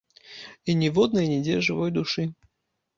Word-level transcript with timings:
І 0.69 0.75
ніводнай 0.81 1.31
нідзе 1.35 1.55
жывой 1.71 1.97
душы. 2.03 2.31